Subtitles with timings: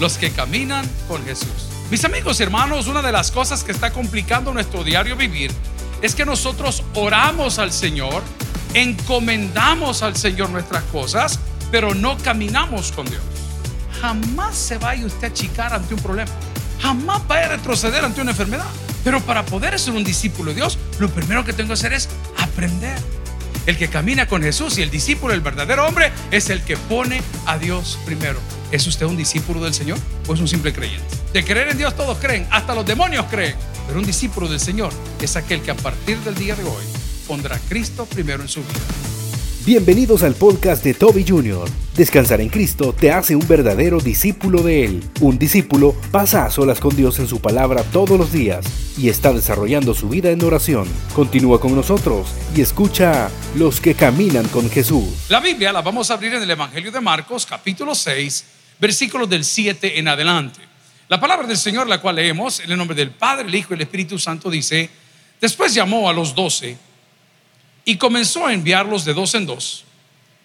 [0.00, 1.68] los que caminan con Jesús.
[1.90, 5.52] Mis amigos hermanos, una de las cosas que está complicando nuestro diario vivir
[6.02, 8.22] es que nosotros oramos al Señor,
[8.74, 11.38] encomendamos al Señor nuestras cosas,
[11.70, 13.22] pero no caminamos con Dios.
[14.00, 16.30] Jamás se vaya usted a achicar ante un problema.
[16.80, 18.66] Jamás vaya a retroceder ante una enfermedad.
[19.04, 22.08] Pero para poder ser un discípulo de Dios, lo primero que tengo que hacer es
[22.38, 22.98] aprender.
[23.66, 27.22] El que camina con Jesús y el discípulo, el verdadero hombre, es el que pone
[27.46, 28.38] a Dios primero.
[28.72, 29.98] ¿Es usted un discípulo del Señor
[30.28, 31.04] o es un simple creyente?
[31.32, 33.56] De creer en Dios todos creen, hasta los demonios creen.
[33.88, 36.84] Pero un discípulo del Señor es aquel que a partir del día de hoy
[37.26, 38.78] pondrá a Cristo primero en su vida.
[39.66, 41.68] Bienvenidos al podcast de Toby Jr.
[41.96, 45.04] Descansar en Cristo te hace un verdadero discípulo de Él.
[45.20, 48.64] Un discípulo pasa a solas con Dios en su palabra todos los días
[48.96, 50.88] y está desarrollando su vida en oración.
[51.14, 55.26] Continúa con nosotros y escucha Los que caminan con Jesús.
[55.28, 58.44] La Biblia la vamos a abrir en el Evangelio de Marcos, capítulo 6,
[58.80, 60.60] versículos del 7 en adelante.
[61.08, 63.76] La palabra del Señor, la cual leemos en el nombre del Padre, el Hijo y
[63.76, 64.88] el Espíritu Santo, dice,
[65.40, 66.78] después llamó a los doce
[67.84, 69.84] y comenzó a enviarlos de dos en dos.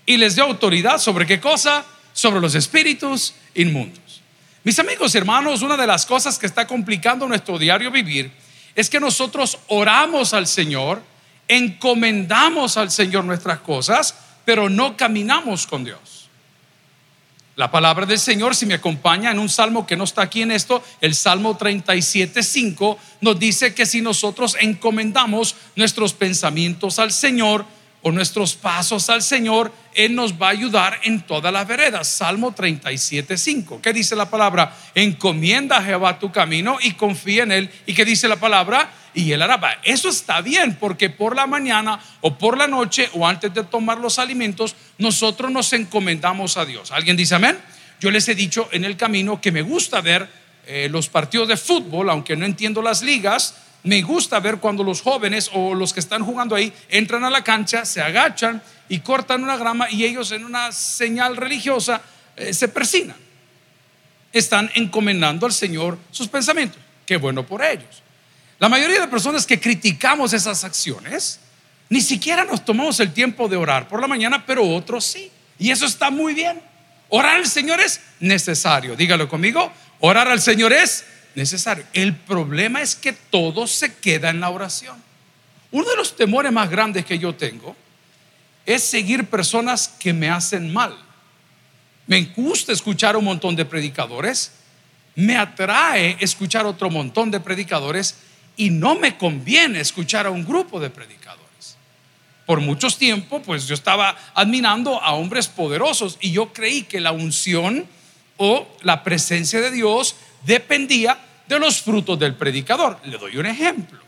[0.05, 1.86] Y les dio autoridad sobre qué cosa?
[2.14, 4.22] Sobre los espíritus inmundos.
[4.64, 8.31] Mis amigos hermanos, una de las cosas que está complicando nuestro diario vivir
[8.73, 11.02] es que nosotros oramos al Señor,
[11.47, 16.14] encomendamos al Señor nuestras cosas, pero no caminamos con Dios.
[17.56, 20.52] La palabra del Señor, si me acompaña en un salmo que no está aquí en
[20.52, 27.66] esto, el Salmo 37.5 nos dice que si nosotros encomendamos nuestros pensamientos al Señor
[28.02, 32.09] o nuestros pasos al Señor, Él nos va a ayudar en todas las veredas.
[32.09, 33.80] Salmo 37.5.
[33.80, 34.76] ¿Qué dice la palabra?
[34.94, 37.70] Encomienda a Jehová tu camino y confía en Él.
[37.86, 38.92] ¿Y qué dice la palabra?
[39.16, 39.80] Y él hará.
[39.83, 43.97] Eso está bien porque por la mañana o por la noche o antes de tomar
[43.97, 46.91] los alimentos, nosotros nos encomendamos a Dios.
[46.91, 47.58] ¿Alguien dice amén?
[48.02, 50.27] Yo les he dicho en el camino que me gusta ver
[50.67, 53.55] eh, los partidos de fútbol, aunque no entiendo las ligas.
[53.83, 57.43] Me gusta ver cuando los jóvenes o los que están jugando ahí entran a la
[57.43, 62.02] cancha, se agachan y cortan una grama y ellos en una señal religiosa
[62.36, 63.15] eh, se persinan.
[64.33, 66.82] Están encomendando al Señor sus pensamientos.
[67.05, 68.05] Qué bueno por ellos.
[68.60, 71.39] La mayoría de personas que criticamos esas acciones,
[71.89, 75.32] ni siquiera nos tomamos el tiempo de orar por la mañana, pero otros sí.
[75.60, 76.61] Y eso está muy bien.
[77.10, 78.95] Orar al Señor es necesario.
[78.95, 79.71] Dígalo conmigo.
[79.99, 81.05] Orar al Señor es
[81.36, 81.86] necesario.
[81.94, 85.02] El problema es que todo se queda en la oración.
[85.71, 87.76] Uno de los temores más grandes que yo tengo
[88.65, 90.98] es seguir personas que me hacen mal.
[92.08, 94.52] Me gusta escuchar un montón de predicadores.
[95.15, 98.15] Me atrae escuchar otro montón de predicadores
[98.58, 101.77] y no me conviene escuchar a un grupo de predicadores.
[102.45, 107.11] Por muchos tiempos, pues yo estaba admirando a hombres poderosos y yo creí que la
[107.11, 107.88] unción
[108.38, 110.15] o la presencia de Dios
[110.45, 111.17] dependía
[111.48, 112.99] de los frutos del predicador.
[113.05, 113.99] Le doy un ejemplo.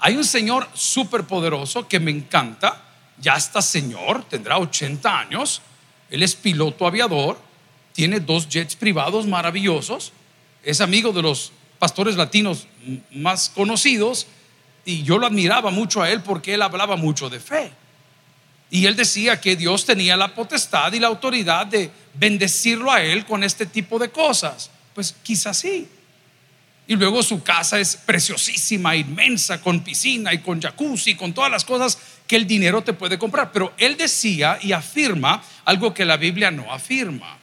[0.00, 2.82] Hay un señor súper poderoso que me encanta,
[3.18, 5.60] ya está señor, tendrá 80 años,
[6.08, 7.38] él es piloto aviador,
[7.92, 10.12] tiene dos jets privados maravillosos,
[10.62, 12.66] es amigo de los pastores latinos
[13.10, 14.26] más conocidos
[14.84, 17.70] y yo lo admiraba mucho a él porque él hablaba mucho de fe.
[18.70, 23.24] Y él decía que Dios tenía la potestad y la autoridad de bendecirlo a él
[23.24, 24.70] con este tipo de cosas.
[24.94, 25.88] Pues quizás sí.
[26.86, 31.64] Y luego su casa es preciosísima, inmensa, con piscina y con jacuzzi, con todas las
[31.64, 33.52] cosas que el dinero te puede comprar.
[33.52, 37.36] Pero él decía y afirma algo que la Biblia no afirma.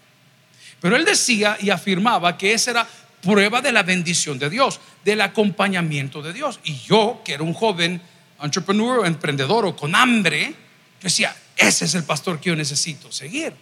[0.80, 2.88] Pero él decía y afirmaba que esa era
[3.26, 6.60] prueba de la bendición de Dios, del acompañamiento de Dios.
[6.64, 8.00] Y yo, que era un joven
[8.42, 10.54] entrepreneur, emprendedor o con hambre,
[11.02, 13.54] decía, ese es el pastor que yo necesito seguir.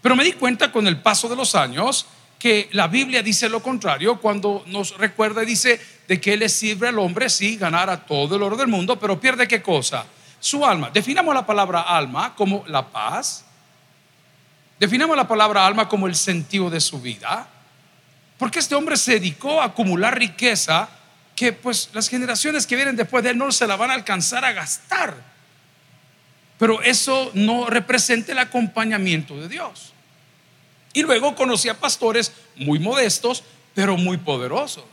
[0.00, 2.06] Pero me di cuenta con el paso de los años
[2.38, 6.88] que la Biblia dice lo contrario cuando nos recuerda y dice de que le sirve
[6.88, 10.04] al hombre, sí, ganar a todo el oro del mundo, pero pierde qué cosa?
[10.38, 10.90] Su alma.
[10.92, 13.44] Definamos la palabra alma como la paz.
[14.78, 17.48] Definamos la palabra alma como el sentido de su vida.
[18.44, 20.90] Porque este hombre se dedicó a acumular riqueza
[21.34, 24.44] que pues las generaciones que vienen después de él no se la van a alcanzar
[24.44, 25.16] a gastar.
[26.58, 29.94] Pero eso no representa el acompañamiento de Dios.
[30.92, 34.84] Y luego conocí a pastores muy modestos, pero muy poderosos.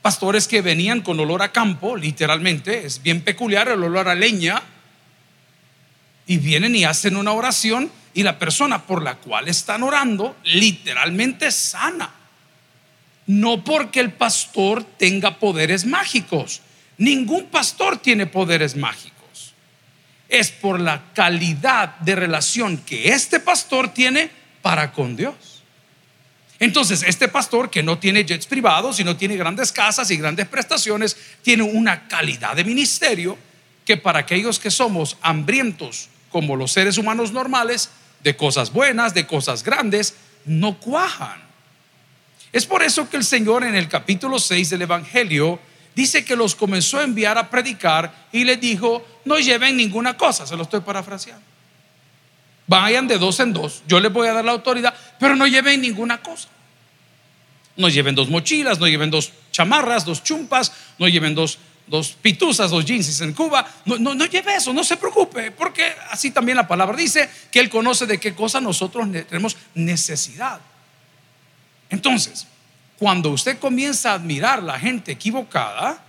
[0.00, 4.62] Pastores que venían con olor a campo, literalmente, es bien peculiar el olor a leña,
[6.28, 11.50] y vienen y hacen una oración y la persona por la cual están orando literalmente
[11.50, 12.12] sana.
[13.26, 16.60] No porque el pastor tenga poderes mágicos.
[16.98, 19.54] Ningún pastor tiene poderes mágicos.
[20.28, 24.30] Es por la calidad de relación que este pastor tiene
[24.60, 25.62] para con Dios.
[26.58, 30.46] Entonces, este pastor que no tiene jets privados y no tiene grandes casas y grandes
[30.46, 33.36] prestaciones, tiene una calidad de ministerio
[33.84, 37.90] que para aquellos que somos hambrientos como los seres humanos normales,
[38.22, 40.14] de cosas buenas, de cosas grandes,
[40.44, 41.40] no cuajan.
[42.52, 45.58] Es por eso que el Señor en el capítulo 6 del Evangelio
[45.94, 50.46] dice que los comenzó a enviar a predicar y les dijo, no lleven ninguna cosa,
[50.46, 51.42] se lo estoy parafraseando.
[52.66, 55.80] Vayan de dos en dos, yo les voy a dar la autoridad, pero no lleven
[55.80, 56.48] ninguna cosa.
[57.76, 62.70] No lleven dos mochilas, no lleven dos chamarras, dos chumpas, no lleven dos, dos pituzas,
[62.70, 63.66] dos jeans en Cuba.
[63.84, 67.68] No, no, lleve eso, no se preocupe, porque así también la palabra dice que Él
[67.68, 70.60] conoce de qué cosa nosotros tenemos necesidad.
[71.90, 72.46] Entonces,
[72.98, 76.02] cuando usted comienza a admirar la gente equivocada,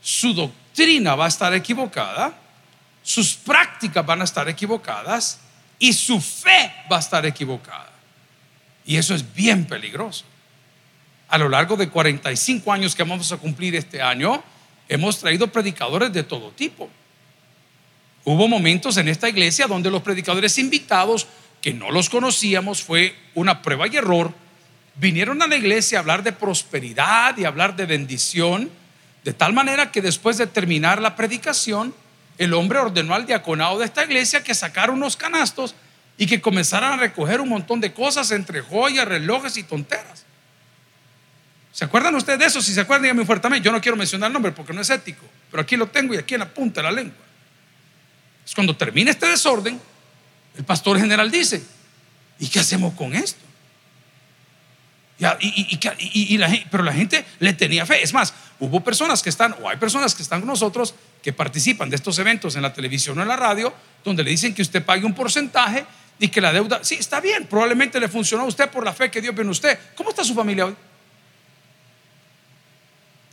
[0.00, 2.34] su doctrina va a estar equivocada,
[3.02, 5.40] sus prácticas van a estar equivocadas
[5.78, 7.90] y su fe va a estar equivocada.
[8.86, 10.24] Y eso es bien peligroso.
[11.28, 14.42] A lo largo de 45 años que vamos a cumplir este año,
[14.94, 16.88] hemos traído predicadores de todo tipo.
[18.24, 21.26] Hubo momentos en esta iglesia donde los predicadores invitados,
[21.60, 24.32] que no los conocíamos, fue una prueba y error,
[24.96, 28.70] vinieron a la iglesia a hablar de prosperidad y hablar de bendición,
[29.24, 31.94] de tal manera que después de terminar la predicación,
[32.38, 35.74] el hombre ordenó al diaconado de esta iglesia que sacara unos canastos
[36.16, 40.24] y que comenzaran a recoger un montón de cosas entre joyas, relojes y tonteras.
[41.74, 42.62] ¿Se acuerdan ustedes de eso?
[42.62, 43.66] Si se acuerdan, díganme fuertemente.
[43.66, 46.18] Yo no quiero mencionar el nombre porque no es ético, pero aquí lo tengo y
[46.18, 47.18] aquí en la punta de la lengua.
[48.46, 49.80] Es cuando termina este desorden,
[50.56, 51.64] el pastor general dice,
[52.38, 53.40] ¿y qué hacemos con esto?
[55.40, 56.38] Y,
[56.70, 58.04] pero la gente le tenía fe.
[58.04, 60.94] Es más, hubo personas que están, o hay personas que están con nosotros
[61.24, 63.74] que participan de estos eventos en la televisión o en la radio,
[64.04, 65.84] donde le dicen que usted pague un porcentaje
[66.20, 69.10] y que la deuda, sí, está bien, probablemente le funcionó a usted por la fe
[69.10, 69.76] que Dios ve en usted.
[69.96, 70.76] ¿Cómo está su familia hoy?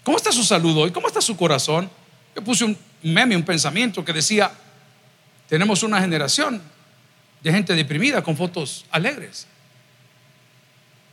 [0.03, 0.92] ¿Cómo está su salud hoy?
[0.92, 1.89] ¿Cómo está su corazón?
[2.36, 4.51] Yo puse un meme, un pensamiento que decía,
[5.48, 6.62] tenemos una generación
[7.42, 9.48] de gente deprimida con fotos alegres.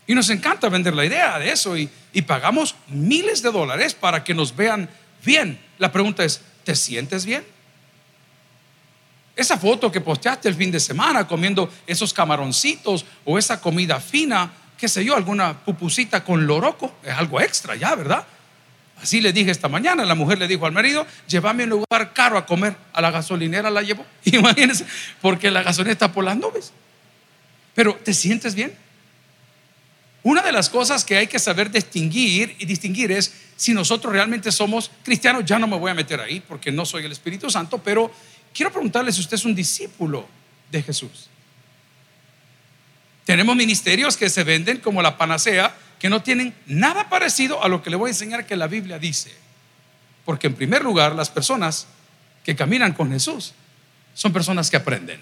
[0.06, 1.90] Y nos encanta vender la idea de eso y,
[2.26, 4.88] pagamos miles de dólares para que nos vean
[5.24, 5.60] bien.
[5.78, 7.44] La pregunta es, ¿te sientes bien?
[9.36, 14.50] Esa foto que posteaste el fin de semana comiendo esos camaroncitos o esa comida fina,
[14.76, 18.26] qué sé yo, alguna pupusita con loroco, es algo extra ya, ¿verdad?
[19.02, 22.12] Así le dije esta mañana, la mujer le dijo al marido, llévame a un lugar
[22.12, 24.84] caro a comer, a la gasolinera la llevó, imagínense,
[25.20, 26.72] porque la gasolina está por las nubes.
[27.74, 28.72] Pero, ¿te sientes bien?
[30.24, 34.50] Una de las cosas que hay que saber distinguir y distinguir es si nosotros realmente
[34.52, 35.44] somos cristianos.
[35.44, 38.12] Ya no me voy a meter ahí porque no soy el Espíritu Santo, pero
[38.52, 40.26] quiero preguntarle si usted es un discípulo
[40.70, 41.28] de Jesús.
[43.24, 47.82] Tenemos ministerios que se venden como la panacea, que no tienen nada parecido a lo
[47.82, 49.32] que le voy a enseñar que la Biblia dice.
[50.24, 51.86] Porque en primer lugar, las personas
[52.44, 53.54] que caminan con Jesús
[54.14, 55.20] son personas que aprenden.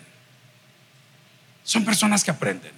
[1.64, 2.72] Son personas que aprenden.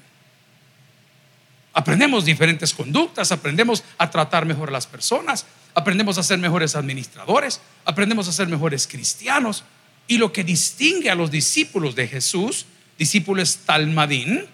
[1.73, 7.61] Aprendemos diferentes conductas, aprendemos a tratar mejor a las personas, aprendemos a ser mejores administradores,
[7.85, 9.65] aprendemos a ser mejores cristianos.
[10.07, 12.67] Y lo que distingue a los discípulos de Jesús,
[12.99, 14.47] discípulos talmadín,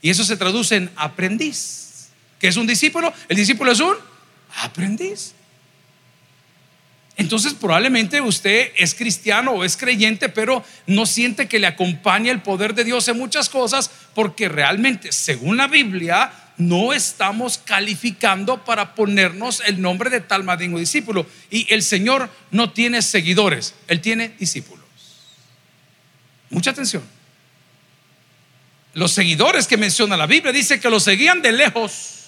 [0.00, 1.83] y eso se traduce en aprendiz.
[2.38, 3.12] ¿Qué es un discípulo?
[3.28, 3.96] El discípulo es un
[4.62, 5.34] aprendiz.
[7.16, 12.42] Entonces probablemente usted es cristiano o es creyente, pero no siente que le acompaña el
[12.42, 18.94] poder de Dios en muchas cosas, porque realmente, según la Biblia, no estamos calificando para
[18.94, 21.26] ponernos el nombre de tal madrino discípulo.
[21.50, 24.84] Y el Señor no tiene seguidores, Él tiene discípulos.
[26.50, 27.02] Mucha atención.
[28.94, 32.23] Los seguidores que menciona la Biblia dice que los seguían de lejos.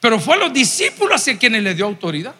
[0.00, 2.34] Pero fue a los discípulos hacia quienes le dio autoridad.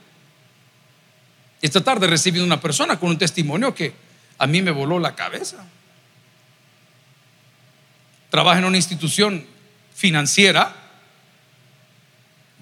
[1.60, 3.92] Esta tarde recibí una persona con un testimonio que
[4.38, 5.58] a mí me voló la cabeza.
[8.30, 9.44] Trabaja en una institución
[9.94, 10.74] financiera,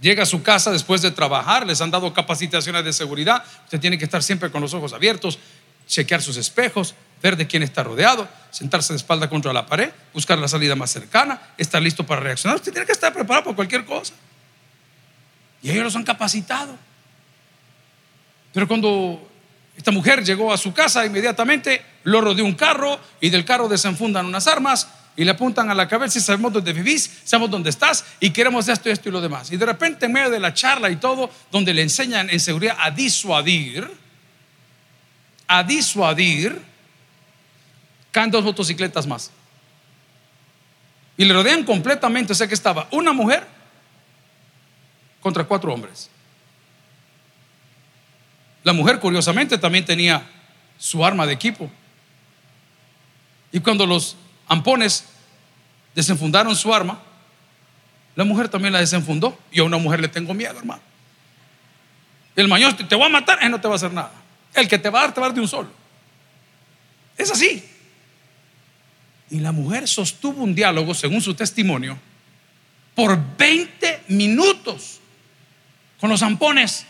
[0.00, 3.99] llega a su casa después de trabajar, les han dado capacitaciones de seguridad, usted tiene
[3.99, 5.38] que estar siempre con los ojos abiertos,
[5.87, 10.38] chequear sus espejos, ver de quién está rodeado, sentarse de espalda contra la pared, buscar
[10.38, 12.57] la salida más cercana, estar listo para reaccionar.
[12.57, 14.14] Usted tiene que estar preparado para cualquier cosa.
[15.62, 16.77] Y ellos los han capacitado.
[18.53, 19.29] Pero cuando
[19.77, 24.27] esta mujer llegó a su casa, inmediatamente lo rodeó un carro y del carro desenfundan
[24.27, 28.05] unas armas y le apuntan a la cabeza y sabemos dónde vivís, sabemos dónde estás
[28.21, 29.50] y queremos esto, esto y lo demás.
[29.50, 32.77] Y de repente en medio de la charla y todo, donde le enseñan en seguridad
[32.81, 33.91] a disuadir,
[35.49, 36.61] a disuadir,
[38.12, 39.31] caen dos motocicletas más.
[41.17, 42.33] Y le rodean completamente.
[42.33, 43.45] O sea que estaba una mujer
[45.20, 46.10] contra cuatro hombres.
[48.64, 50.26] La mujer, curiosamente, también tenía
[50.78, 51.70] su arma de equipo.
[53.52, 55.04] Y cuando los ampones
[55.94, 57.00] desenfundaron su arma,
[58.14, 59.38] la mujer también la desenfundó.
[59.50, 60.82] Y a una mujer le tengo miedo, hermano.
[62.37, 64.12] El mañoso te, va a matar, él no te va a hacer nada.
[64.54, 65.70] El que te va a dar, te va a dar de un solo.
[67.16, 67.64] Es así.
[69.30, 71.98] Y la mujer sostuvo un diálogo, según su testimonio,
[72.94, 75.00] por 20 minutos
[76.00, 76.87] con los zampones.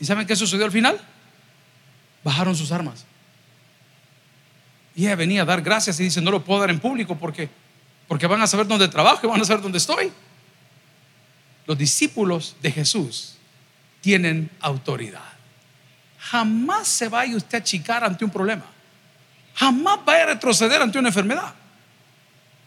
[0.00, 1.00] ¿Y saben qué sucedió al final?
[2.22, 3.06] Bajaron sus armas.
[4.94, 7.48] Y ella venía a dar gracias y dice, no lo puedo dar en público porque,
[8.08, 10.12] porque van a saber dónde trabajo y van a saber dónde estoy.
[11.66, 13.34] Los discípulos de Jesús
[14.00, 15.20] tienen autoridad.
[16.18, 18.64] Jamás se vaya usted a achicar ante un problema.
[19.54, 21.54] Jamás vaya a retroceder ante una enfermedad.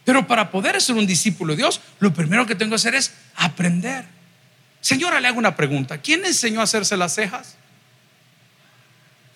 [0.04, 3.12] Pero para poder ser un discípulo de Dios, lo primero que tengo que hacer es
[3.36, 4.04] aprender.
[4.80, 5.98] Señora, le hago una pregunta.
[5.98, 7.56] ¿Quién le enseñó a hacerse las cejas?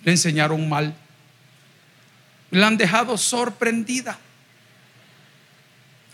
[0.02, 0.94] Le enseñaron mal.
[2.50, 4.18] La han dejado sorprendida.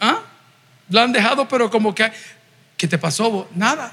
[0.01, 0.23] ¿Ah?
[0.89, 2.11] La han dejado, pero como que,
[2.77, 3.49] ¿qué te pasó?
[3.55, 3.93] Nada.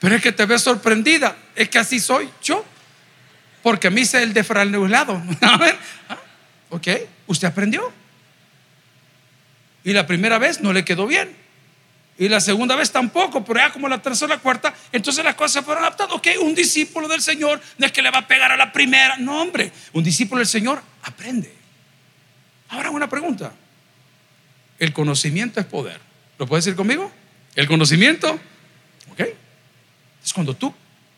[0.00, 1.36] Pero es que te ves sorprendida.
[1.54, 2.64] Es que así soy yo.
[3.62, 5.20] Porque a mí se el defraudado.
[5.40, 5.76] A ver,
[6.08, 6.18] ¿ah?
[6.70, 6.88] ok,
[7.26, 7.92] usted aprendió.
[9.84, 11.47] Y la primera vez no le quedó bien.
[12.18, 15.52] Y la segunda vez tampoco, pero ya como la tercera la cuarta, entonces las cosas
[15.52, 16.16] se fueron adaptando.
[16.16, 19.16] Ok, un discípulo del Señor no es que le va a pegar a la primera.
[19.18, 21.54] No, hombre, un discípulo del Señor aprende.
[22.70, 23.52] Ahora una pregunta.
[24.80, 26.00] El conocimiento es poder.
[26.38, 27.12] ¿Lo puedes decir conmigo?
[27.54, 28.32] El conocimiento,
[29.12, 29.20] ok.
[30.24, 30.74] Es cuando tú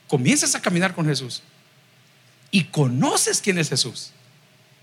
[0.06, 1.42] comienzas a caminar con Jesús
[2.50, 4.12] y conoces quién es Jesús.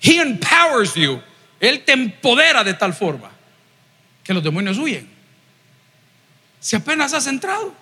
[0.02, 1.22] He empowers you.
[1.60, 3.30] Él te empodera de tal forma
[4.24, 5.17] que los demonios huyen
[6.68, 7.74] si apenas has entrado?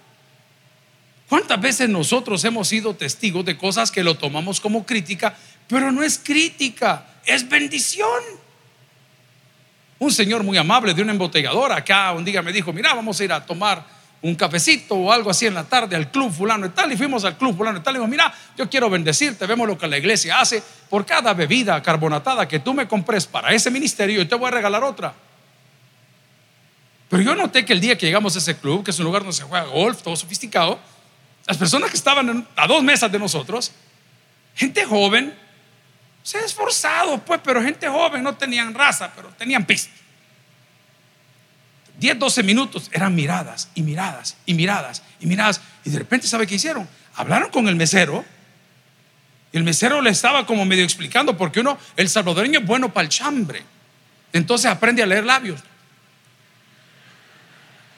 [1.28, 5.36] ¿Cuántas veces nosotros hemos sido testigos de cosas que lo tomamos como crítica,
[5.68, 8.22] pero no es crítica, es bendición?
[9.98, 13.24] Un señor muy amable de una embotelladora acá un día me dijo, mira, vamos a
[13.24, 13.84] ir a tomar
[14.22, 16.92] un cafecito o algo así en la tarde al club fulano y tal.
[16.92, 17.96] Y fuimos al club fulano y tal.
[17.96, 20.62] Y dijo, mira, yo quiero bendecirte, vemos lo que la iglesia hace.
[20.92, 24.52] Por cada bebida carbonatada que tú me compres para ese ministerio, yo te voy a
[24.52, 25.25] regalar otra.
[27.10, 29.22] Pero yo noté que el día que llegamos a ese club, que es un lugar
[29.22, 30.80] donde se juega golf, todo sofisticado,
[31.48, 33.72] las personas que estaban a dos mesas de nosotros,
[34.56, 35.34] gente joven,
[36.24, 39.92] se ha esforzado, pues, pero gente joven no tenían raza, pero tenían pista.
[42.00, 45.62] 10, 12 minutos eran miradas y miradas y miradas y miradas.
[45.86, 46.88] Y de repente, ¿sabe qué hicieron?
[47.16, 48.26] Hablaron con el mesero.
[49.54, 53.10] El mesero le estaba como medio explicando, porque uno, el salvadoreño es bueno para el
[53.10, 53.64] chambre.
[54.34, 55.62] Entonces aprende a leer labios.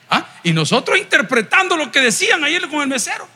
[0.09, 0.27] ¿Ah?
[0.43, 3.27] Y nosotros interpretando lo que decían ayer con el mesero.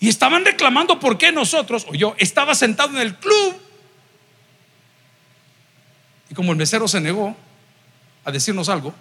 [0.00, 3.56] Y estaban reclamando por qué nosotros, o yo, estaba sentado en el club.
[6.28, 7.36] Y como el mesero se negó
[8.24, 8.94] a decirnos algo,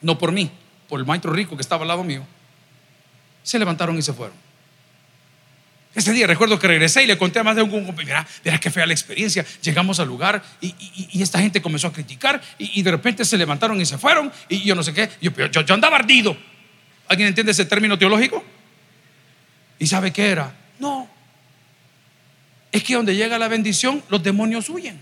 [0.00, 0.50] no por mí,
[0.88, 2.24] por el maestro rico que estaba al lado mío,
[3.42, 4.36] se levantaron y se fueron.
[5.96, 8.70] Ese día recuerdo que regresé y le conté a más de un compañero, mira, qué
[8.70, 9.46] fea la experiencia.
[9.62, 13.86] Llegamos al lugar y, esta gente comenzó a criticar y, de repente se levantaron y
[13.86, 15.08] se fueron y yo no sé qué.
[15.22, 16.36] Yo, yo, andaba ardido.
[17.08, 18.44] ¿Alguien entiende ese término teológico?
[19.78, 20.54] ¿Y sabe qué era?
[20.78, 21.08] No.
[22.70, 25.00] Es que donde llega la bendición, los demonios huyen.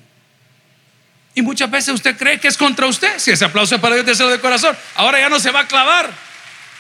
[1.35, 3.19] Y muchas veces usted cree que es contra usted.
[3.19, 4.77] Si ese aplauso es para Dios, deseo de corazón.
[4.95, 6.09] Ahora ya no se va a clavar.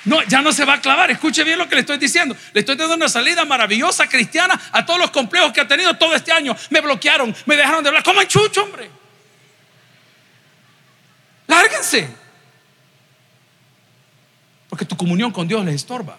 [0.04, 1.10] No, ya no se va a clavar.
[1.10, 2.36] Escuche bien lo que le estoy diciendo.
[2.52, 6.14] Le estoy dando una salida maravillosa cristiana a todos los complejos que ha tenido todo
[6.14, 6.54] este año.
[6.70, 8.02] Me bloquearon, me dejaron de hablar.
[8.02, 8.90] Como en chucho, hombre.
[11.46, 12.08] Lárguense.
[14.68, 16.18] Porque tu comunión con Dios les estorba.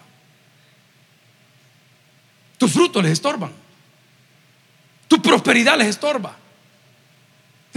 [2.58, 3.52] Tus frutos les estorban.
[5.08, 6.36] Tu prosperidad les estorba.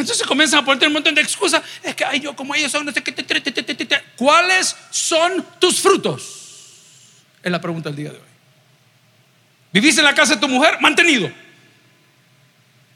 [0.10, 1.62] Entonces comienzan a ponerte un montón de excusas.
[1.84, 3.14] Es que ay, yo como ellos son, no sé qué.
[4.16, 7.22] ¿Cuáles son tus frutos?
[7.44, 8.24] Es la pregunta del día de hoy.
[9.72, 10.80] ¿Vivís en la casa de tu mujer?
[10.82, 11.32] Mantenido.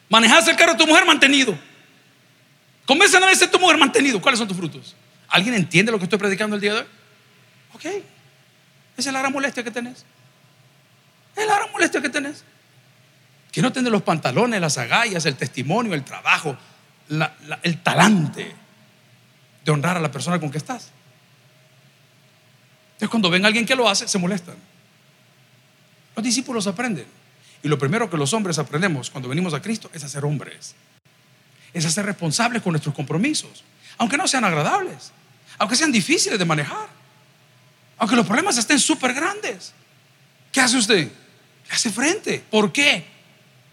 [0.10, 1.06] ¿Manejas el carro de tu mujer?
[1.06, 1.56] Mantenido.
[2.88, 3.78] ¿Comes a la de tu mujer?
[3.78, 4.20] Mantenido.
[4.20, 4.96] ¿Cuáles son tus frutos?
[5.30, 6.88] ¿Alguien entiende lo que estoy predicando el día de hoy?
[7.74, 7.86] Ok.
[7.86, 10.04] Esa es la gran molestia que tenés.
[11.36, 12.44] Es la gran molestia que tenés.
[13.52, 16.58] Que no tenés los pantalones, las agallas, el testimonio, el trabajo,
[17.10, 18.56] el talante
[19.64, 20.92] de honrar a la persona con que estás.
[22.94, 24.56] Entonces cuando ven a alguien que lo hace, se molestan.
[26.16, 27.06] Los discípulos aprenden.
[27.64, 30.76] Y lo primero que los hombres aprendemos cuando venimos a Cristo es a ser hombres.
[31.74, 33.64] Es a ser responsables con nuestros compromisos.
[33.98, 35.12] aunque no sean agradables,
[35.58, 36.88] aunque sean difíciles de manejar,
[37.98, 39.74] aunque los problemas estén súper grandes.
[40.52, 41.12] ¿Qué hace usted?
[41.70, 42.44] Hace frente.
[42.50, 43.06] ¿Por qué?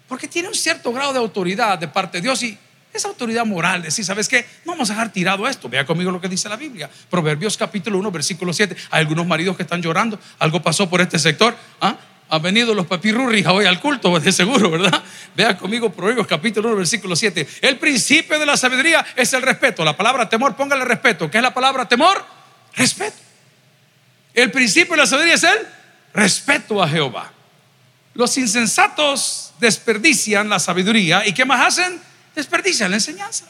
[0.07, 2.57] Porque tiene un cierto grado de autoridad de parte de Dios y
[2.93, 4.45] esa autoridad moral, decir, ¿sabes qué?
[4.65, 5.69] No vamos a dejar tirado esto.
[5.69, 6.89] Vea conmigo lo que dice la Biblia.
[7.09, 8.75] Proverbios capítulo 1, versículo 7.
[8.91, 10.19] Hay algunos maridos que están llorando.
[10.39, 11.55] Algo pasó por este sector.
[11.79, 11.95] ¿Ah?
[12.29, 15.03] Han venido los papirurris hoy al culto, de seguro, ¿verdad?
[15.35, 17.47] Vea conmigo Proverbios capítulo 1, versículo 7.
[17.61, 19.85] El principio de la sabiduría es el respeto.
[19.85, 21.31] La palabra temor, póngale respeto.
[21.31, 22.25] ¿Qué es la palabra temor?
[22.75, 23.17] Respeto.
[24.33, 25.59] El principio de la sabiduría es el
[26.13, 27.31] respeto a Jehová.
[28.13, 31.25] Los insensatos desperdician la sabiduría.
[31.25, 32.10] ¿Y qué más hacen?
[32.35, 33.45] Desperdicia la enseñanza.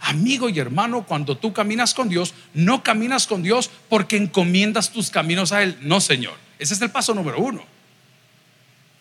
[0.00, 5.10] Amigo y hermano, cuando tú caminas con Dios, no caminas con Dios porque encomiendas tus
[5.10, 5.76] caminos a Él.
[5.82, 6.34] No, Señor.
[6.58, 7.64] Ese es el paso número uno.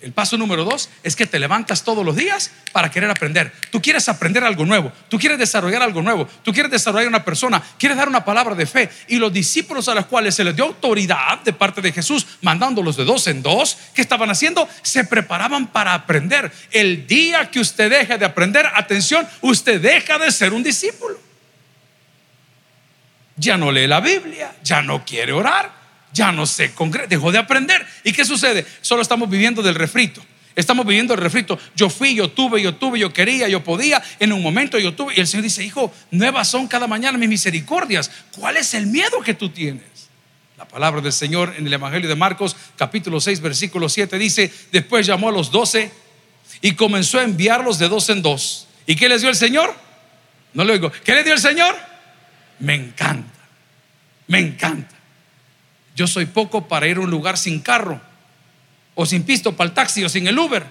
[0.01, 3.51] El paso número dos es que te levantas todos los días para querer aprender.
[3.69, 7.61] Tú quieres aprender algo nuevo, tú quieres desarrollar algo nuevo, tú quieres desarrollar una persona,
[7.77, 8.89] quieres dar una palabra de fe.
[9.09, 12.95] Y los discípulos a los cuales se les dio autoridad de parte de Jesús, mandándolos
[12.95, 14.69] de dos en dos, ¿qué estaban haciendo?
[14.83, 16.49] Se preparaban para aprender.
[16.71, 21.19] El día que usted deje de aprender, atención, usted deja de ser un discípulo.
[23.35, 25.78] Ya no lee la Biblia, ya no quiere orar,
[26.13, 26.71] ya no se
[27.07, 27.85] dejó de aprender.
[28.03, 28.65] ¿Y qué sucede?
[28.81, 30.23] Solo estamos viviendo del refrito.
[30.55, 31.57] Estamos viviendo el refrito.
[31.75, 34.01] Yo fui, yo tuve, yo tuve, yo quería, yo podía.
[34.19, 35.13] En un momento yo tuve.
[35.15, 38.11] Y el Señor dice, hijo, nuevas son cada mañana mis misericordias.
[38.35, 40.09] ¿Cuál es el miedo que tú tienes?
[40.57, 45.07] La palabra del Señor en el Evangelio de Marcos, capítulo 6, versículo 7, dice, después
[45.07, 45.89] llamó a los doce
[46.61, 48.67] y comenzó a enviarlos de dos en dos.
[48.85, 49.73] ¿Y qué les dio el Señor?
[50.53, 50.91] No le oigo.
[51.05, 51.73] ¿Qué le dio el Señor?
[52.59, 53.39] Me encanta.
[54.27, 54.98] Me encanta.
[55.99, 57.99] Yo soy poco para ir a un lugar sin carro,
[58.95, 60.65] o sin pisto para el taxi, o sin el Uber.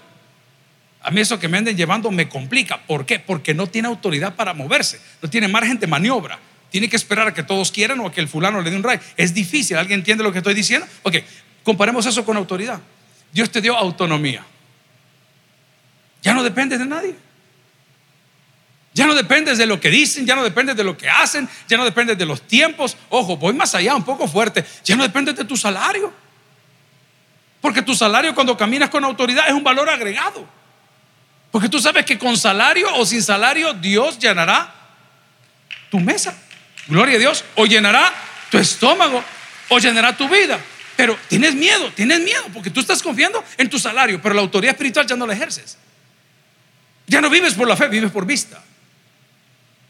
[1.02, 2.80] A mí eso que me anden llevando me complica.
[2.87, 3.18] ¿Por qué?
[3.18, 6.38] Porque no tiene autoridad para moverse, no tiene margen de maniobra.
[6.70, 8.82] Tiene que esperar a que todos quieran o a que el fulano le dé un
[8.82, 9.00] ray.
[9.18, 9.76] Es difícil.
[9.76, 10.87] ¿Alguien entiende lo que estoy diciendo?
[11.02, 11.17] Ok,
[11.62, 12.80] comparemos eso con autoridad.
[13.30, 14.43] Dios te dio autonomía.
[16.23, 17.14] Ya no depende de nadie.
[18.99, 21.76] Ya no dependes de lo que dicen, ya no dependes de lo que hacen, ya
[21.76, 22.97] no dependes de los tiempos.
[23.11, 24.65] Ojo, voy más allá, un poco fuerte.
[24.82, 26.13] Ya no dependes de tu salario.
[27.61, 30.45] Porque tu salario cuando caminas con autoridad es un valor agregado.
[31.52, 34.75] Porque tú sabes que con salario o sin salario Dios llenará
[35.93, 36.37] tu mesa.
[36.89, 37.45] Gloria a Dios.
[37.54, 38.13] O llenará
[38.50, 39.23] tu estómago.
[39.69, 40.58] O llenará tu vida.
[40.97, 42.43] Pero tienes miedo, tienes miedo.
[42.52, 44.21] Porque tú estás confiando en tu salario.
[44.21, 45.78] Pero la autoridad espiritual ya no la ejerces.
[47.06, 48.61] Ya no vives por la fe, vives por vista.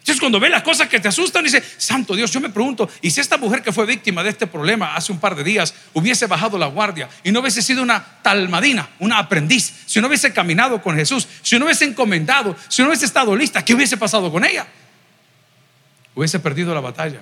[0.08, 3.10] Entonces cuando ve las cosas que te asustan, dice, Santo Dios, yo me pregunto, ¿y
[3.10, 6.26] si esta mujer que fue víctima de este problema hace un par de días hubiese
[6.26, 10.80] bajado la guardia y no hubiese sido una talmadina, una aprendiz, si no hubiese caminado
[10.80, 14.46] con Jesús, si no hubiese encomendado, si no hubiese estado lista, ¿qué hubiese pasado con
[14.46, 14.66] ella?
[16.14, 17.20] Hubiese perdido la batalla.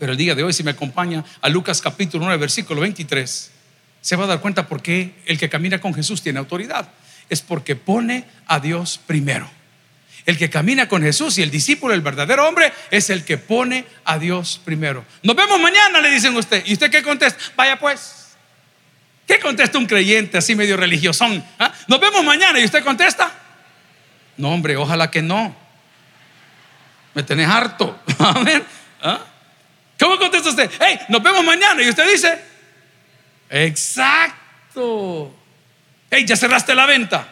[0.00, 3.52] Pero el día de hoy, si me acompaña a Lucas capítulo 9, versículo 23,
[4.00, 6.88] se va a dar cuenta por qué el que camina con Jesús tiene autoridad.
[7.28, 9.61] Es porque pone a Dios primero.
[10.24, 13.84] El que camina con Jesús y el discípulo, el verdadero hombre, es el que pone
[14.04, 15.04] a Dios primero.
[15.22, 16.62] Nos vemos mañana, le dicen usted.
[16.64, 17.42] ¿Y usted qué contesta?
[17.56, 18.36] Vaya pues.
[19.26, 21.44] ¿Qué contesta un creyente así medio religiosón?
[21.58, 21.72] ¿Ah?
[21.88, 23.32] Nos vemos mañana y usted contesta.
[24.36, 25.56] No, hombre, ojalá que no.
[27.14, 28.00] Me tenés harto.
[28.18, 28.64] Amén.
[29.02, 29.20] ¿Ah?
[29.98, 30.70] ¿Cómo contesta usted?
[30.80, 32.38] Hey, nos vemos mañana y usted dice.
[33.50, 35.34] Exacto.
[36.10, 37.26] Hey, ya cerraste la venta.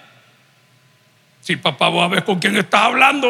[1.40, 3.28] Si papá, vos a ver con quién estás hablando.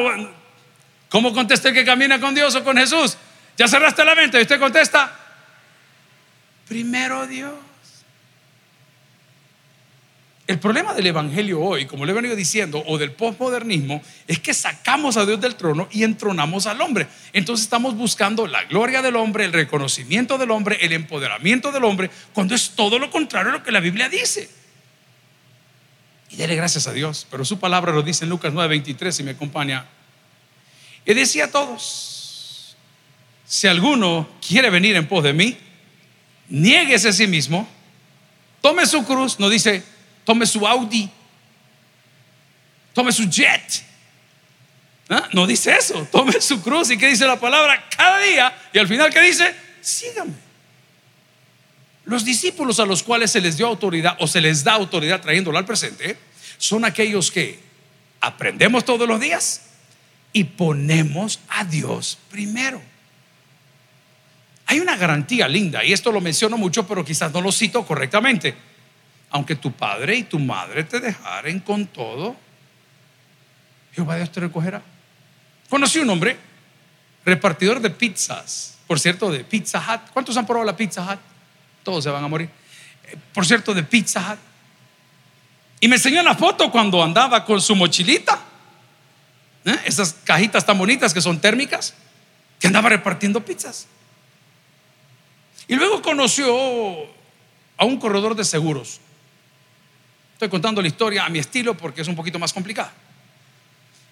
[1.08, 3.16] ¿Cómo contesta el que camina con Dios o con Jesús?
[3.56, 4.38] ¿Ya cerraste la mente?
[4.38, 5.12] Y usted contesta,
[6.66, 7.52] primero Dios.
[10.46, 14.52] El problema del Evangelio hoy, como le he venido diciendo, o del postmodernismo, es que
[14.52, 17.06] sacamos a Dios del trono y entronamos al hombre.
[17.32, 22.10] Entonces estamos buscando la gloria del hombre, el reconocimiento del hombre, el empoderamiento del hombre,
[22.32, 24.50] cuando es todo lo contrario a lo que la Biblia dice.
[26.30, 27.26] Y dele gracias a Dios.
[27.30, 29.86] Pero su palabra lo dice en Lucas 9:23 y me acompaña.
[31.04, 32.76] Y decía a todos,
[33.46, 35.56] si alguno quiere venir en pos de mí,
[36.48, 37.68] niéguese a sí mismo,
[38.60, 39.82] tome su cruz, no dice,
[40.24, 41.10] tome su Audi,
[42.92, 43.84] tome su jet.
[45.08, 45.28] ¿Ah?
[45.32, 48.86] No dice eso, tome su cruz y que dice la palabra cada día y al
[48.86, 50.49] final que dice, sígame.
[52.04, 55.58] Los discípulos a los cuales se les dio autoridad o se les da autoridad trayéndolo
[55.58, 56.18] al presente
[56.58, 57.58] son aquellos que
[58.20, 59.62] aprendemos todos los días
[60.32, 62.80] y ponemos a Dios primero.
[64.66, 68.54] Hay una garantía linda, y esto lo menciono mucho, pero quizás no lo cito correctamente.
[69.30, 72.36] Aunque tu padre y tu madre te dejaren con todo,
[73.92, 74.82] Jehová Dios te recogerá.
[75.68, 76.36] Conocí un hombre
[77.24, 80.10] repartidor de pizzas, por cierto, de Pizza Hut.
[80.12, 81.29] ¿Cuántos han probado la Pizza Hut?
[81.82, 82.50] Todos se van a morir.
[83.04, 84.36] Eh, Por cierto, de Pizza.
[85.80, 88.38] Y me enseñó la foto cuando andaba con su mochilita.
[89.64, 89.78] ¿eh?
[89.84, 91.94] Esas cajitas tan bonitas que son térmicas,
[92.58, 93.86] que andaba repartiendo pizzas.
[95.68, 96.54] Y luego conoció
[97.76, 99.00] a un corredor de seguros.
[100.34, 102.92] Estoy contando la historia a mi estilo porque es un poquito más complicada.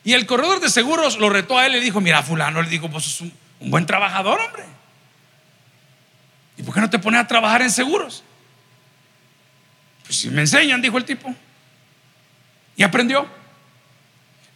[0.04, 2.68] Y el corredor de seguros lo retó a él y le dijo, mira, fulano, le
[2.68, 4.64] dijo, pues es un, un buen trabajador, hombre.
[6.58, 8.24] ¿Y por qué no te pones a trabajar en seguros?
[10.04, 11.32] Pues si me enseñan, dijo el tipo.
[12.76, 13.26] Y aprendió.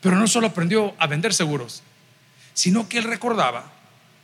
[0.01, 1.83] Pero no solo aprendió a vender seguros,
[2.55, 3.71] sino que él recordaba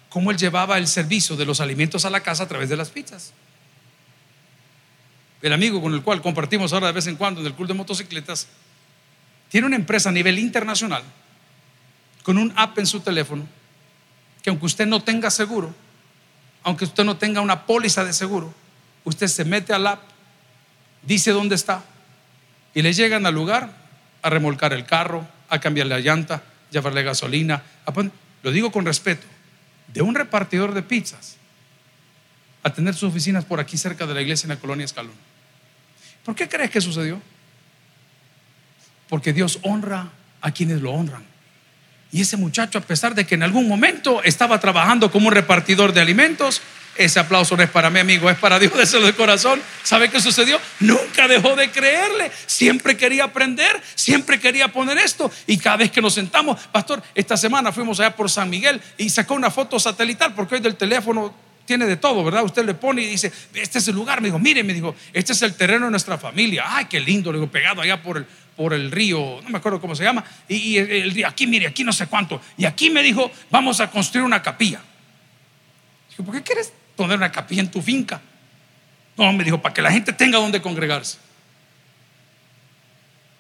[0.09, 2.91] cómo él llevaba el servicio de los alimentos a la casa a través de las
[2.91, 3.33] pizzas.
[5.41, 7.75] El amigo con el cual compartimos ahora de vez en cuando en el club de
[7.75, 8.49] motocicletas
[9.51, 11.05] tiene una empresa a nivel internacional
[12.25, 13.47] con un app en su teléfono
[14.43, 15.73] que aunque usted no tenga seguro,
[16.63, 18.53] aunque usted no tenga una póliza de seguro,
[19.05, 20.03] usted se mete al app,
[21.03, 21.85] dice dónde está
[22.75, 23.73] y le llegan al lugar
[24.23, 27.63] a remolcar el carro, a cambiar la llanta, llevarle gasolina.
[27.87, 27.93] a
[28.43, 29.27] lo digo con respeto,
[29.93, 31.37] de un repartidor de pizzas
[32.63, 35.15] a tener sus oficinas por aquí cerca de la iglesia en la colonia Escalón.
[36.25, 37.21] ¿Por qué crees que sucedió?
[39.09, 41.25] Porque Dios honra a quienes lo honran.
[42.11, 45.93] Y ese muchacho, a pesar de que en algún momento estaba trabajando como un repartidor
[45.93, 46.63] de alimentos,
[46.99, 49.63] ese aplauso no es para mí, amigo, es para Dios, déselo de corazón.
[49.83, 50.61] ¿Sabe qué sucedió?
[50.81, 52.31] Nunca dejó de creerle.
[52.47, 55.31] Siempre quería aprender, siempre quería poner esto.
[55.47, 59.09] Y cada vez que nos sentamos, pastor, esta semana fuimos allá por San Miguel y
[59.11, 61.33] sacó una foto satelital, porque hoy del teléfono
[61.65, 62.43] tiene de todo, ¿verdad?
[62.43, 64.21] Usted le pone y dice, este es el lugar.
[64.21, 66.65] Me dijo, mire, me dijo, este es el terreno de nuestra familia.
[66.67, 68.27] Ay, qué lindo, le digo, pegado allá por el,
[68.59, 70.25] por el río, no me acuerdo cómo se llama.
[70.49, 72.41] Y, el río, aquí, mire, aquí no sé cuánto.
[72.57, 74.81] Y aquí me dijo, vamos a construir una capilla.
[76.11, 78.21] Dijo, ¿por qué quieres poner una capilla en tu finca?
[79.17, 81.19] No, me dijo, para que la gente tenga donde congregarse.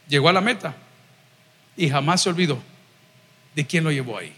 [0.09, 0.76] Llegó a la meta
[1.76, 2.62] y jamás se olvidó
[3.57, 4.33] de quién lo llevó ahí.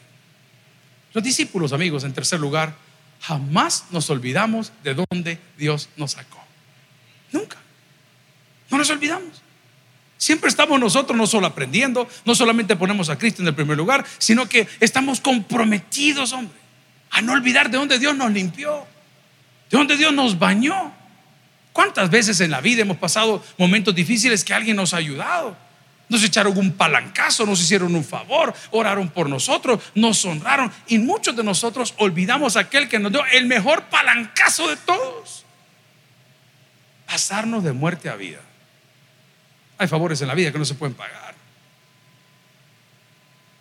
[1.12, 2.74] Los discípulos, amigos, en tercer lugar,
[3.20, 6.42] jamás nos olvidamos de dónde Dios nos sacó.
[7.32, 7.58] Nunca.
[8.70, 9.42] No nos olvidamos.
[10.20, 14.04] Siempre estamos nosotros no solo aprendiendo, no solamente ponemos a Cristo en el primer lugar,
[14.18, 16.58] sino que estamos comprometidos, hombre,
[17.10, 18.86] a no olvidar de dónde Dios nos limpió,
[19.70, 20.92] de dónde Dios nos bañó.
[21.72, 25.56] ¿Cuántas veces en la vida hemos pasado momentos difíciles que alguien nos ha ayudado?
[26.10, 31.34] Nos echaron un palancazo, nos hicieron un favor, oraron por nosotros, nos honraron y muchos
[31.34, 35.46] de nosotros olvidamos aquel que nos dio el mejor palancazo de todos.
[37.06, 38.40] Pasarnos de muerte a vida.
[39.80, 41.34] Hay favores en la vida que no se pueden pagar.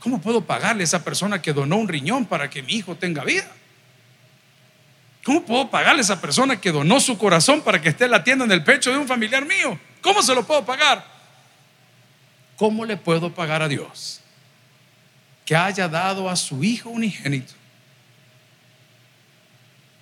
[0.01, 3.23] ¿Cómo puedo pagarle a esa persona que donó un riñón para que mi hijo tenga
[3.23, 3.49] vida?
[5.23, 8.51] ¿Cómo puedo pagarle a esa persona que donó su corazón para que esté latiendo en
[8.51, 9.79] el pecho de un familiar mío?
[10.01, 11.05] ¿Cómo se lo puedo pagar?
[12.57, 14.19] ¿Cómo le puedo pagar a Dios
[15.45, 17.53] que haya dado a su Hijo unigénito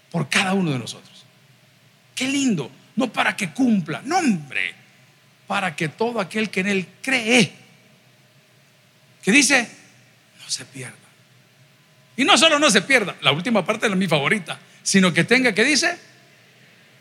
[0.10, 1.26] por cada uno de nosotros?
[2.16, 4.18] Qué lindo, no para que cumpla, no
[5.48, 7.52] para que todo aquel que en Él cree,
[9.24, 9.68] que dice,
[10.44, 10.96] no se pierda.
[12.16, 15.54] Y no solo no se pierda, la última parte es mi favorita, sino que tenga
[15.54, 15.98] que dice,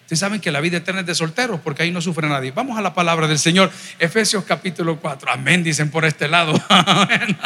[0.07, 2.53] Ustedes saben que la vida eterna es de solteros porque ahí no sufre nadie.
[2.53, 3.73] Vamos a la palabra del Señor.
[3.99, 5.33] Efesios capítulo 4.
[5.33, 6.55] Amén, dicen por este lado.
[6.69, 7.37] Amén.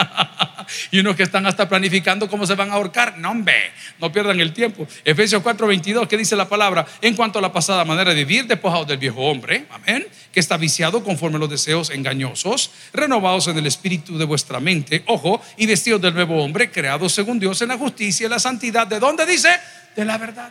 [0.91, 3.19] Y unos que están hasta planificando cómo se van a ahorcar.
[3.19, 4.87] No, hombre, no pierdan el tiempo.
[5.05, 6.87] Efesios 4, 22, ¿qué dice la palabra?
[7.01, 10.57] En cuanto a la pasada manera de vivir, despojados del viejo hombre, amén, que está
[10.57, 15.67] viciado conforme a los deseos engañosos, renovados en el espíritu de vuestra mente, ojo, y
[15.67, 18.87] vestidos del nuevo hombre, creados según Dios en la justicia y la santidad.
[18.87, 19.49] ¿De dónde dice?
[19.97, 20.51] De la verdad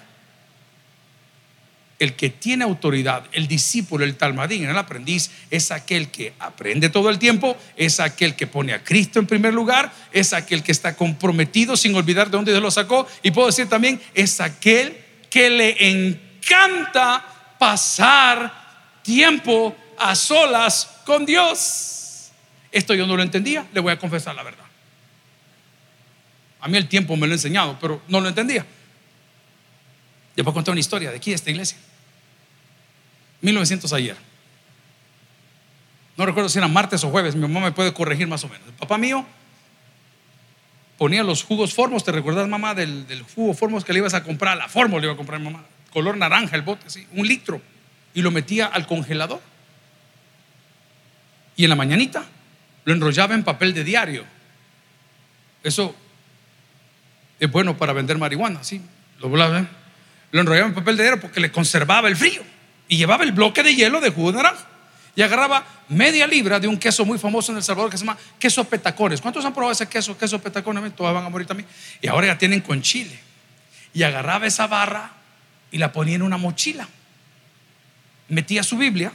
[1.99, 7.09] el que tiene autoridad, el discípulo, el talmadín, el aprendiz, es aquel que aprende todo
[7.09, 10.95] el tiempo, es aquel que pone a Cristo en primer lugar, es aquel que está
[10.95, 14.97] comprometido sin olvidar de dónde Dios lo sacó, y puedo decir también, es aquel
[15.29, 22.31] que le encanta pasar tiempo a solas con Dios.
[22.71, 24.65] Esto yo no lo entendía, le voy a confesar la verdad.
[26.61, 28.65] A mí el tiempo me lo ha enseñado, pero no lo entendía.
[30.35, 31.77] Les voy a contar una historia de aquí, esta iglesia.
[33.41, 34.17] 1900 ayer.
[36.17, 38.67] No recuerdo si era martes o jueves, mi mamá me puede corregir más o menos.
[38.67, 39.25] El papá mío
[40.97, 44.57] ponía los jugos formos, ¿te recuerdas mamá del, jugo formos que le ibas a comprar?
[44.57, 47.61] La formo le iba a comprar mamá, color naranja el bote, sí, un litro,
[48.13, 49.39] y lo metía al congelador.
[51.55, 52.25] Y en la mañanita
[52.83, 54.25] lo enrollaba en papel de diario.
[55.63, 55.95] Eso
[57.39, 58.81] es bueno para vender marihuana, sí.
[59.19, 62.43] Lo, lo enrollaba en papel de hierro porque le conservaba el frío.
[62.89, 64.33] Y llevaba el bloque de hielo de jugo.
[65.15, 68.17] Y agarraba media libra de un queso muy famoso en El Salvador que se llama
[68.37, 69.21] queso petacones.
[69.21, 70.17] ¿Cuántos han probado ese queso?
[70.17, 71.69] Queso petacones, todos van a morir también.
[72.01, 73.17] Y ahora ya tienen con chile.
[73.93, 75.11] Y agarraba esa barra
[75.71, 76.87] y la ponía en una mochila.
[78.27, 79.11] Metía su Biblia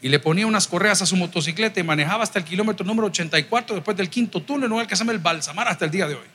[0.00, 3.76] y le ponía unas correas a su motocicleta y manejaba hasta el kilómetro número 84
[3.76, 6.26] después del quinto túnel, no que se llama el Balsamar hasta el día de hoy.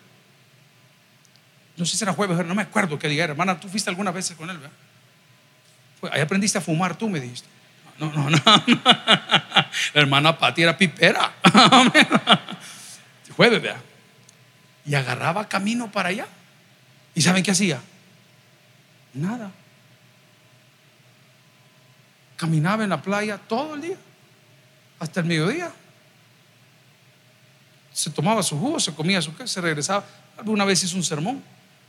[1.78, 3.26] No sé si era jueves, no me acuerdo qué día.
[3.26, 4.76] Hermana, tú fuiste alguna vez con él, ¿verdad?
[6.12, 7.48] Ahí aprendiste a fumar tú, me dijiste.
[8.00, 8.38] No, no, no.
[9.94, 11.34] La hermana Pati era pipera.
[13.36, 13.82] Jueves, ¿verdad?
[14.86, 16.28] Y agarraba camino para allá.
[17.14, 17.82] ¿Y saben qué hacía?
[19.14, 19.52] Nada
[22.40, 23.98] caminaba en la playa todo el día,
[24.98, 25.72] hasta el mediodía.
[27.92, 30.06] Se tomaba su jugo, se comía su queso, se regresaba.
[30.38, 31.44] Alguna vez hizo un sermón.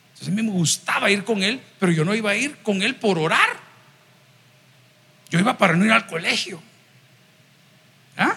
[0.08, 2.82] Entonces a mí me gustaba ir con él, pero yo no iba a ir con
[2.82, 3.69] él por orar.
[5.30, 6.60] Yo iba para no ir al colegio.
[8.16, 8.36] ¿Ah?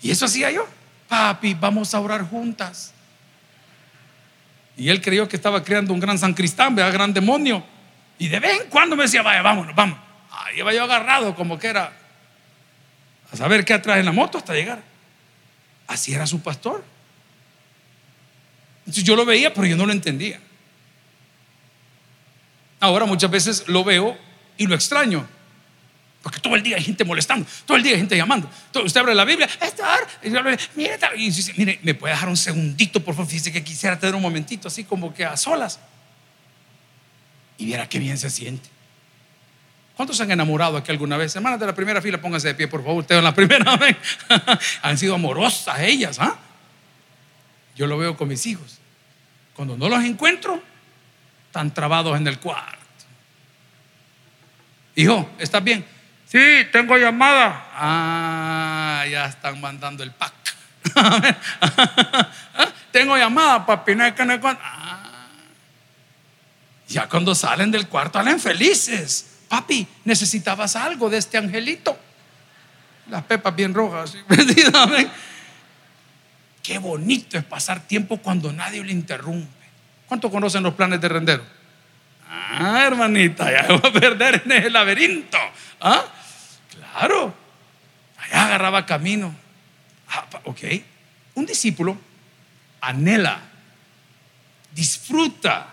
[0.00, 0.66] Y eso hacía yo.
[1.08, 2.92] Papi, vamos a orar juntas.
[4.76, 7.64] Y él creyó que estaba creando un gran San Cristán, vea, gran demonio.
[8.18, 9.98] Y de vez en cuando me decía, vaya, vámonos, vamos
[10.56, 11.92] iba yo agarrado como que era
[13.30, 14.82] a saber qué atrás en la moto hasta llegar.
[15.86, 16.84] Así era su pastor.
[18.80, 20.40] Entonces yo lo veía, pero yo no lo entendía.
[22.80, 24.16] Ahora muchas veces lo veo
[24.56, 25.28] y lo extraño.
[26.22, 28.50] Porque todo el día hay gente molestando, todo el día hay gente llamando.
[28.84, 29.48] usted abre la Biblia,
[30.74, 33.30] mire, y dice, mire, me puede dejar un segundito, por favor.
[33.30, 35.78] Fíjese que quisiera tener un momentito así como que a solas.
[37.56, 38.68] Y viera qué bien se siente.
[39.96, 41.34] ¿Cuántos se han enamorado aquí alguna vez?
[41.34, 43.00] Hermanas de la primera fila, pónganse de pie, por favor.
[43.00, 43.96] Ustedes en la primera vez
[44.82, 46.18] han sido amorosas ellas.
[46.20, 46.36] ¿ah?
[47.74, 48.78] Yo lo veo con mis hijos.
[49.54, 50.62] Cuando no los encuentro,
[51.46, 52.78] están trabados en el cuarto.
[54.94, 55.84] Hijo, ¿estás bien?
[56.30, 57.68] Sí, tengo llamada.
[57.74, 60.34] Ah, ya están mandando el pack.
[60.94, 62.68] ¿Ah?
[62.90, 63.94] tengo llamada, papi.
[63.94, 65.28] No ah.
[66.86, 71.98] Ya cuando salen del cuarto, salen felices papi, necesitabas algo de este angelito.
[73.08, 74.16] Las pepas bien rojas.
[76.62, 79.48] Qué bonito es pasar tiempo cuando nadie le interrumpe.
[80.06, 81.42] ¿Cuántos conocen los planes de rendero?
[82.28, 85.38] Ah, hermanita, ya voy a perder en el laberinto.
[85.80, 86.04] ¿Ah?
[86.98, 87.32] Claro.
[88.18, 89.34] Allá agarraba camino.
[90.08, 90.60] Ah, ok.
[91.34, 91.96] Un discípulo
[92.80, 93.40] anhela,
[94.72, 95.68] disfruta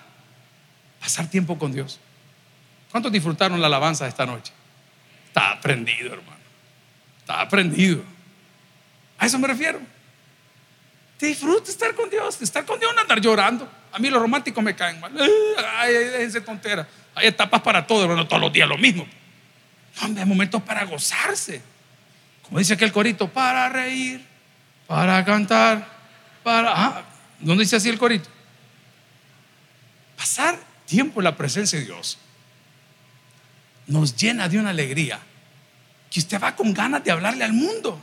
[1.00, 2.00] pasar tiempo con Dios.
[2.92, 4.54] ¿Cuántos disfrutaron la alabanza esta noche?
[5.28, 6.38] Está aprendido, hermano.
[7.20, 8.04] Está aprendido.
[9.18, 9.80] A eso me refiero.
[11.18, 12.42] Te disfruta estar con Dios.
[12.42, 13.68] Estar con Dios no andar llorando.
[13.92, 15.12] A mí los románticos me caen mal.
[15.78, 16.88] Ay, déjense tontera.
[17.16, 18.28] Hay etapas para todo, hermano.
[18.28, 19.08] Todos los días lo mismo.
[20.02, 21.62] No, hay momentos para gozarse.
[22.44, 24.24] Como dice aquel corito, para reír,
[24.88, 25.88] para cantar,
[26.44, 26.74] para.
[26.76, 27.04] Ah,
[27.40, 28.30] ¿Dónde dice así el corito?
[30.16, 32.18] Pasar tiempo en la presencia de Dios
[33.88, 35.20] nos llena de una alegría
[36.10, 38.00] que usted va con ganas de hablarle al mundo.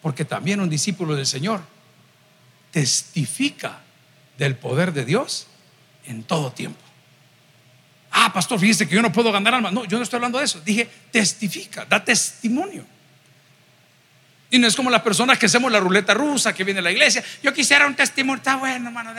[0.00, 1.62] Porque también un discípulo del Señor
[2.70, 3.80] testifica
[4.38, 5.46] del poder de Dios
[6.06, 6.80] en todo tiempo.
[8.12, 9.70] Ah, pastor, fíjese que yo no puedo ganar alma.
[9.70, 10.60] No, yo no estoy hablando de eso.
[10.60, 12.84] Dije, testifica, da testimonio.
[14.50, 16.92] Y no es como las personas que hacemos la ruleta rusa, que viene a la
[16.92, 17.24] iglesia.
[17.42, 19.14] Yo quisiera un testimonio, está bueno, hermano.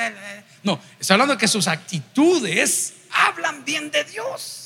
[0.61, 4.62] No, está hablando de que sus actitudes hablan bien de Dios.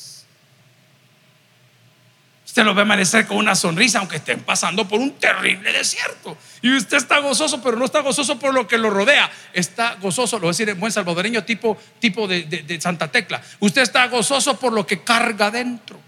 [2.58, 6.36] Usted lo ve amanecer con una sonrisa, aunque estén pasando por un terrible desierto.
[6.64, 9.30] Y usted está gozoso, pero no está gozoso por lo que lo rodea.
[9.54, 13.44] Está gozoso, lo voy a decir en buen salvadoreño, tipo, tipo de, de Santa Tecla.
[13.60, 16.00] Usted está gozoso por lo que carga dentro.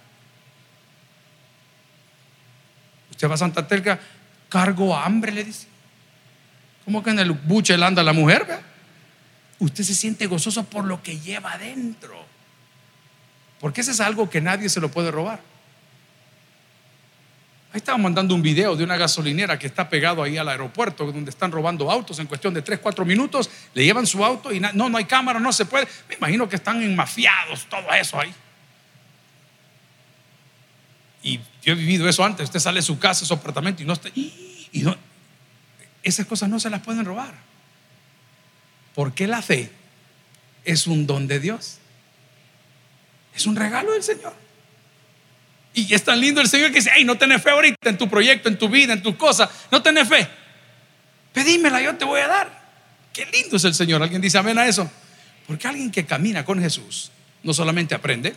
[3.12, 4.00] Usted va a Santa Tecla,
[4.50, 5.68] cargo hambre, le dice.
[6.84, 8.60] ¿Cómo que en el buche anda la mujer?
[9.60, 12.26] Usted se siente gozoso por lo que lleva adentro.
[13.60, 15.49] Porque ese es algo que nadie se lo puede robar.
[17.72, 21.30] Ahí estaba mandando un video de una gasolinera que está pegado ahí al aeropuerto, donde
[21.30, 24.90] están robando autos en cuestión de 3, 4 minutos, le llevan su auto y no,
[24.90, 25.88] no hay cámara, no se puede.
[26.08, 28.34] Me imagino que están enmafiados, todo eso ahí.
[31.22, 33.94] Y yo he vivido eso antes, usted sale de su casa, su apartamento y no
[33.94, 34.10] está...
[34.16, 34.86] Y
[36.02, 37.34] esas cosas no se las pueden robar.
[38.96, 39.72] Porque la fe
[40.66, 41.78] es un don de Dios.
[43.36, 44.34] Es un regalo del Señor.
[45.88, 48.10] Y es tan lindo el Señor que dice, hey, no tenés fe ahorita en tu
[48.10, 49.50] proyecto, en tu vida, en tus cosas.
[49.72, 50.28] No tenés fe.
[51.34, 52.60] Pedímela, yo te voy a dar.
[53.14, 54.02] Qué lindo es el Señor.
[54.02, 54.90] ¿Alguien dice amén a eso?
[55.48, 57.12] Porque alguien que camina con Jesús
[57.44, 58.36] no solamente aprende,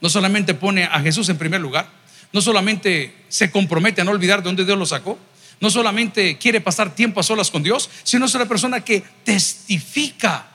[0.00, 1.88] no solamente pone a Jesús en primer lugar,
[2.32, 5.18] no solamente se compromete a no olvidar de dónde Dios lo sacó,
[5.60, 10.46] no solamente quiere pasar tiempo a solas con Dios, sino es una persona que testifica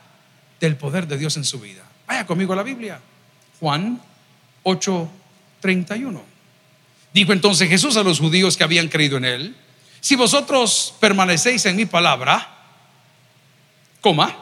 [0.59, 1.83] del poder de Dios en su vida.
[2.05, 2.99] Vaya conmigo a la Biblia.
[3.59, 4.01] Juan
[5.62, 6.22] 8:31.
[7.13, 9.56] Dijo entonces Jesús a los judíos que habían creído en él,
[10.00, 12.56] si vosotros permanecéis en mi palabra,
[14.02, 14.36] coma,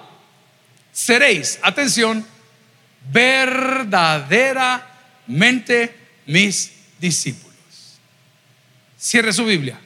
[0.91, 2.25] seréis, atención,
[3.11, 7.47] verdaderamente mis discípulos.
[8.99, 9.79] Cierre su Biblia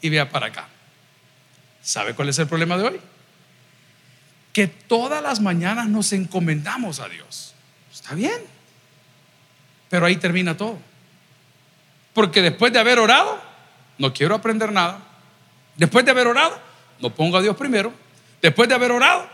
[0.00, 0.68] y vea para acá.
[1.82, 3.00] ¿Sabe cuál es el problema de hoy?
[4.52, 7.54] Que todas las mañanas nos encomendamos a Dios.
[7.92, 8.55] Está bien.
[9.96, 10.78] Pero ahí termina todo.
[12.12, 13.40] Porque después de haber orado,
[13.96, 14.98] no quiero aprender nada.
[15.74, 16.60] Después de haber orado,
[17.00, 17.94] no pongo a Dios primero.
[18.42, 19.26] Después de haber orado,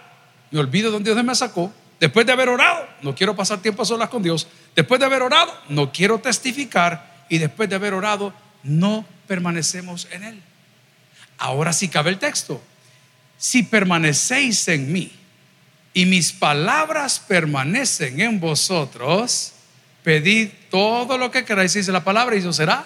[0.52, 1.72] me olvido de donde Dios me sacó.
[1.98, 4.46] Después de haber orado, no quiero pasar tiempo a solas con Dios.
[4.76, 7.24] Después de haber orado, no quiero testificar.
[7.28, 10.42] Y después de haber orado, no permanecemos en Él.
[11.38, 12.62] Ahora sí cabe el texto.
[13.36, 15.10] Si permanecéis en mí
[15.92, 19.54] y mis palabras permanecen en vosotros,
[20.02, 22.84] pedid todo lo que queráis, dice la palabra, y eso será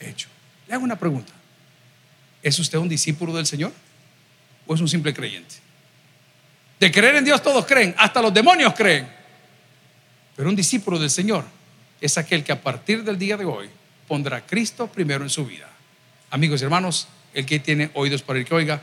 [0.00, 0.28] hecho.
[0.68, 1.32] Le hago una pregunta.
[2.42, 3.72] ¿Es usted un discípulo del Señor
[4.66, 5.56] o es un simple creyente?
[6.80, 9.08] De creer en Dios todos creen, hasta los demonios creen.
[10.34, 11.44] Pero un discípulo del Señor
[12.00, 13.70] es aquel que a partir del día de hoy
[14.08, 15.68] pondrá a Cristo primero en su vida.
[16.30, 18.82] Amigos y hermanos, el que tiene oídos para el que oiga,